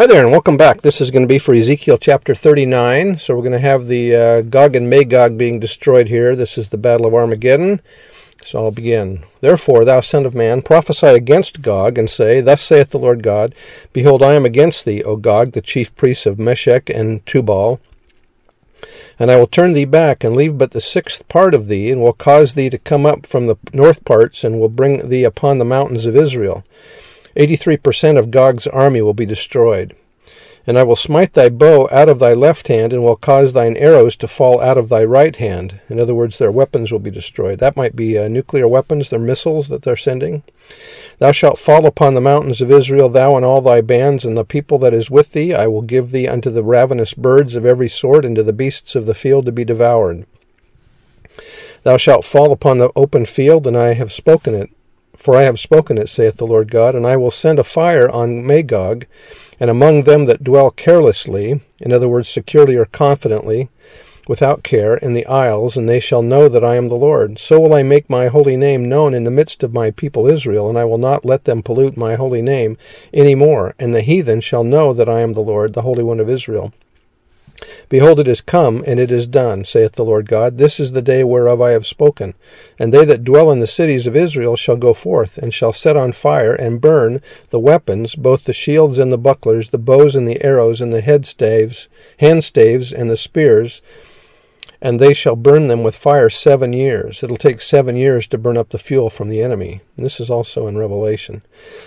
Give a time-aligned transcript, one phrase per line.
[0.00, 0.80] Hi there, and welcome back.
[0.80, 3.18] This is going to be for Ezekiel chapter 39.
[3.18, 6.34] So we're going to have the uh, Gog and Magog being destroyed here.
[6.34, 7.82] This is the Battle of Armageddon.
[8.40, 9.24] So I'll begin.
[9.42, 13.54] Therefore, thou son of man, prophesy against Gog, and say, Thus saith the Lord God,
[13.92, 17.78] Behold, I am against thee, O Gog, the chief priest of Meshech and Tubal.
[19.18, 22.00] And I will turn thee back, and leave but the sixth part of thee, and
[22.00, 25.58] will cause thee to come up from the north parts, and will bring thee upon
[25.58, 26.64] the mountains of Israel.
[27.36, 29.96] 83% of Gog's army will be destroyed.
[30.66, 33.76] And I will smite thy bow out of thy left hand, and will cause thine
[33.76, 35.80] arrows to fall out of thy right hand.
[35.88, 37.58] In other words, their weapons will be destroyed.
[37.58, 40.42] That might be uh, nuclear weapons, their missiles that they're sending.
[41.18, 44.44] Thou shalt fall upon the mountains of Israel, thou and all thy bands, and the
[44.44, 45.54] people that is with thee.
[45.54, 48.94] I will give thee unto the ravenous birds of every sort, and to the beasts
[48.94, 50.26] of the field to be devoured.
[51.82, 54.70] Thou shalt fall upon the open field, and I have spoken it.
[55.16, 58.08] For I have spoken it, saith the Lord God, and I will send a fire
[58.08, 59.06] on Magog,
[59.58, 63.68] and among them that dwell carelessly, in other words, securely or confidently,
[64.28, 67.38] without care, in the isles, and they shall know that I am the Lord.
[67.38, 70.68] So will I make my holy name known in the midst of my people Israel,
[70.68, 72.78] and I will not let them pollute my holy name
[73.12, 76.20] any more, and the heathen shall know that I am the Lord, the Holy One
[76.20, 76.72] of Israel.
[77.88, 80.58] Behold, it is come, and it is done, saith the Lord God.
[80.58, 82.34] This is the day whereof I have spoken.
[82.78, 85.96] And they that dwell in the cities of Israel shall go forth, and shall set
[85.96, 90.26] on fire, and burn the weapons, both the shields and the bucklers, the bows and
[90.26, 91.88] the arrows, and the headstaves,
[92.20, 93.82] handstaves, and the spears,
[94.82, 97.22] and they shall burn them with fire seven years.
[97.22, 99.82] It'll take seven years to burn up the fuel from the enemy.
[99.96, 101.42] This is also in Revelation.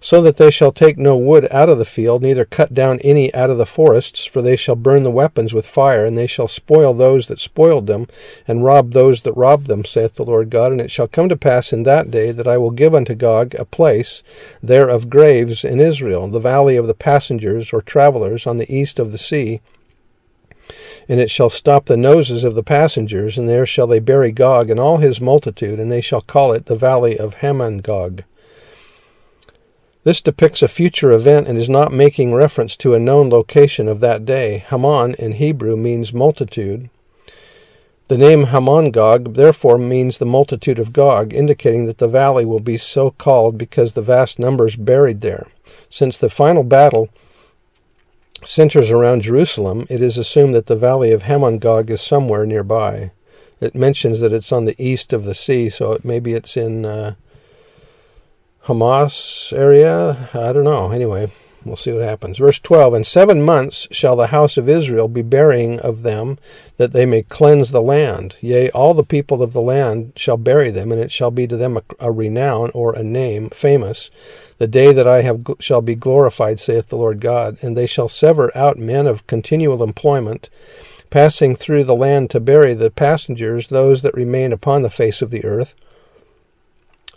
[0.00, 3.34] So that they shall take no wood out of the field, neither cut down any
[3.34, 6.46] out of the forests, for they shall burn the weapons with fire, and they shall
[6.46, 8.06] spoil those that spoiled them,
[8.46, 10.70] and rob those that robbed them, saith the Lord God.
[10.70, 13.54] And it shall come to pass in that day that I will give unto Gog
[13.56, 14.22] a place
[14.62, 19.00] there of graves in Israel, the valley of the passengers or travelers on the east
[19.00, 19.60] of the sea
[21.08, 24.70] and it shall stop the noses of the passengers, and there shall they bury Gog
[24.70, 28.24] and all his multitude, and they shall call it the valley of Hamon-Gog.
[30.04, 33.98] This depicts a future event and is not making reference to a known location of
[34.00, 34.58] that day.
[34.68, 36.90] Hamon in Hebrew means multitude.
[38.08, 42.78] The name Hamon-Gog therefore means the multitude of Gog, indicating that the valley will be
[42.78, 45.48] so called because the vast numbers buried there.
[45.90, 47.08] Since the final battle
[48.44, 53.10] centers around Jerusalem, it is assumed that the valley of Hamon-Gog is somewhere nearby.
[53.60, 56.84] It mentions that it's on the east of the sea, so it, maybe it's in
[56.84, 57.14] uh,
[58.64, 60.28] Hamas area.
[60.34, 60.90] I don't know.
[60.90, 61.30] Anyway,
[61.66, 62.38] we'll see what happens.
[62.38, 66.38] Verse 12 In seven months shall the house of Israel be burying of them,
[66.76, 68.36] that they may cleanse the land.
[68.40, 71.56] Yea, all the people of the land shall bury them, and it shall be to
[71.56, 74.10] them a, a renown or a name, famous
[74.58, 78.08] the day that I have shall be glorified, saith the Lord God, and they shall
[78.08, 80.48] sever out men of continual employment,
[81.10, 85.30] passing through the land to bury the passengers, those that remain upon the face of
[85.30, 85.74] the earth,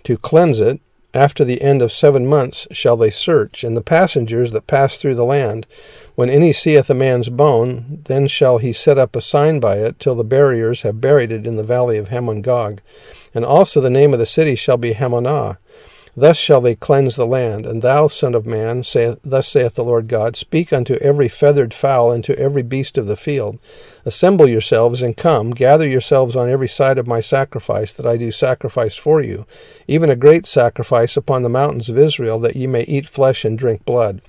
[0.04, 0.82] to cleanse it.
[1.14, 5.16] After the end of seven months shall they search, and the passengers that pass through
[5.16, 5.66] the land.
[6.14, 10.00] When any seeth a man's bone, then shall he set up a sign by it,
[10.00, 12.82] till the buriers have buried it in the valley of Hamon-Gog.
[13.34, 15.58] And also the name of the city shall be Hamonah
[16.20, 17.66] Thus shall they cleanse the land.
[17.66, 21.74] And thou, son of man, saith, thus saith the Lord God, speak unto every feathered
[21.74, 23.58] fowl and to every beast of the field.
[24.06, 28.32] Assemble yourselves and come, gather yourselves on every side of my sacrifice that I do
[28.32, 29.46] sacrifice for you,
[29.88, 33.58] even a great sacrifice upon the mountains of Israel, that ye may eat flesh and
[33.58, 34.22] drink blood.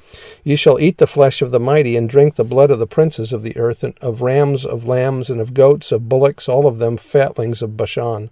[0.45, 3.33] Ye shall eat the flesh of the mighty, and drink the blood of the princes
[3.33, 6.79] of the earth, and of rams, of lambs, and of goats, of bullocks, all of
[6.79, 8.31] them fatlings of Bashan.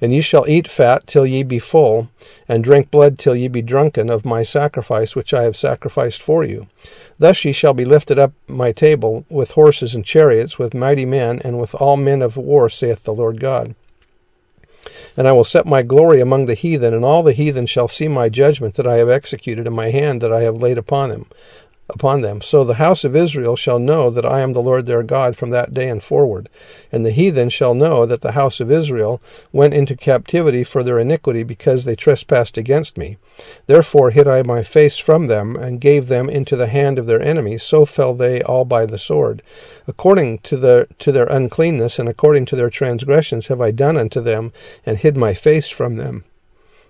[0.00, 2.08] And ye shall eat fat till ye be full,
[2.48, 6.44] and drink blood till ye be drunken of my sacrifice which I have sacrificed for
[6.44, 6.66] you.
[7.18, 11.40] Thus ye shall be lifted up my table with horses and chariots, with mighty men,
[11.44, 13.74] and with all men of war, saith the Lord God.
[15.16, 18.08] And I will set my glory among the heathen, and all the heathen shall see
[18.08, 21.26] my judgment that I have executed in my hand that I have laid upon them.
[21.88, 22.40] Upon them.
[22.40, 25.50] So the house of Israel shall know that I am the Lord their God from
[25.50, 26.48] that day and forward.
[26.90, 29.20] And the heathen shall know that the house of Israel
[29.52, 33.18] went into captivity for their iniquity because they trespassed against me.
[33.66, 37.20] Therefore hid I my face from them, and gave them into the hand of their
[37.20, 37.62] enemies.
[37.62, 39.42] So fell they all by the sword.
[39.86, 44.20] According to, the, to their uncleanness and according to their transgressions have I done unto
[44.20, 44.52] them,
[44.86, 46.24] and hid my face from them.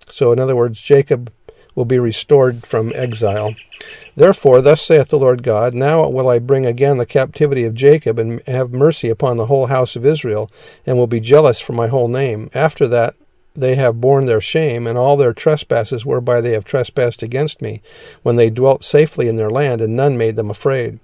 [0.09, 1.33] So, in other words, Jacob
[1.75, 3.55] will be restored from exile.
[4.17, 8.19] Therefore, thus saith the Lord God, Now will I bring again the captivity of Jacob,
[8.19, 10.51] and have mercy upon the whole house of Israel,
[10.87, 12.51] and will be jealous for my whole name.
[12.55, 13.15] After that
[13.55, 17.81] they have borne their shame, and all their trespasses whereby they have trespassed against me,
[18.23, 20.99] when they dwelt safely in their land, and none made them afraid.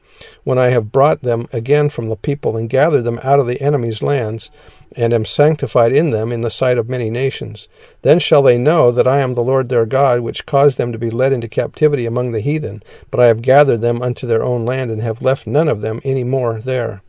[0.44, 3.60] When I have brought them again from the people, and gathered them out of the
[3.60, 4.50] enemy's lands,
[4.96, 7.68] and am sanctified in them in the sight of many nations.
[8.02, 10.98] Then shall they know that I am the Lord their God, which caused them to
[10.98, 14.64] be led into captivity among the heathen, but I have gathered them unto their own
[14.64, 17.02] land, and have left none of them any more there.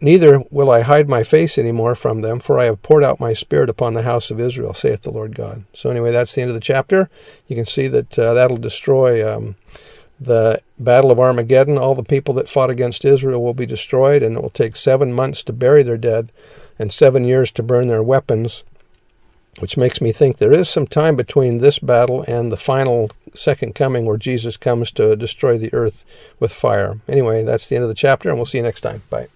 [0.00, 3.20] Neither will I hide my face any more from them, for I have poured out
[3.20, 5.64] my spirit upon the house of Israel, saith the Lord God.
[5.72, 7.08] So, anyway, that's the end of the chapter.
[7.46, 9.54] You can see that uh, that'll destroy um,
[10.20, 11.78] the Battle of Armageddon.
[11.78, 15.12] All the people that fought against Israel will be destroyed, and it will take seven
[15.12, 16.32] months to bury their dead
[16.78, 18.64] and seven years to burn their weapons,
[19.60, 23.74] which makes me think there is some time between this battle and the final second
[23.74, 26.04] coming where Jesus comes to destroy the earth
[26.40, 26.98] with fire.
[27.08, 29.02] Anyway, that's the end of the chapter, and we'll see you next time.
[29.10, 29.28] Bye.